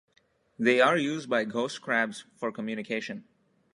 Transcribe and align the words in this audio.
They 0.57 0.81
are 0.81 0.97
used 0.97 1.29
by 1.29 1.43
ghost 1.43 1.79
crabs 1.83 2.25
for 2.35 2.51
communication. 2.51 3.23